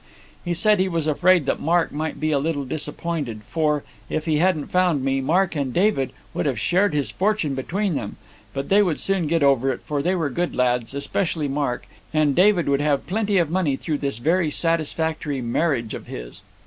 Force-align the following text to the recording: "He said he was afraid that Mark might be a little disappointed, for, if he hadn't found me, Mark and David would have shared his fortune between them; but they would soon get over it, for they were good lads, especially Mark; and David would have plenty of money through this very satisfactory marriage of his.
"He 0.43 0.55
said 0.55 0.79
he 0.79 0.89
was 0.89 1.05
afraid 1.05 1.45
that 1.45 1.59
Mark 1.59 1.91
might 1.91 2.19
be 2.19 2.31
a 2.31 2.39
little 2.39 2.65
disappointed, 2.65 3.43
for, 3.43 3.83
if 4.09 4.25
he 4.25 4.37
hadn't 4.37 4.69
found 4.71 5.05
me, 5.05 5.21
Mark 5.21 5.55
and 5.55 5.71
David 5.71 6.11
would 6.33 6.47
have 6.47 6.59
shared 6.59 6.95
his 6.95 7.11
fortune 7.11 7.53
between 7.53 7.93
them; 7.93 8.15
but 8.51 8.69
they 8.69 8.81
would 8.81 8.99
soon 8.99 9.27
get 9.27 9.43
over 9.43 9.71
it, 9.71 9.81
for 9.81 10.01
they 10.01 10.15
were 10.15 10.31
good 10.31 10.55
lads, 10.55 10.95
especially 10.95 11.47
Mark; 11.47 11.85
and 12.11 12.33
David 12.35 12.67
would 12.67 12.81
have 12.81 13.05
plenty 13.05 13.37
of 13.37 13.51
money 13.51 13.75
through 13.75 13.99
this 13.99 14.17
very 14.17 14.49
satisfactory 14.49 15.39
marriage 15.39 15.93
of 15.93 16.07
his. 16.07 16.41